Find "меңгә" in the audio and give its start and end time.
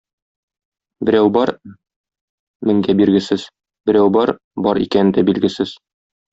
2.71-2.97